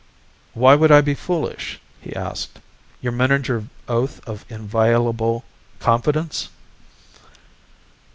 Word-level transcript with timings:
"Why 0.55 0.73
would 0.73 0.91
I 0.91 1.01
be 1.01 1.13
foolish?" 1.13 1.79
he 2.01 2.15
asked. 2.15 2.59
"Your 3.01 3.11
Meninger 3.13 3.67
oath 3.87 4.19
of 4.27 4.45
inviolable 4.49 5.43
confidence?" 5.77 6.49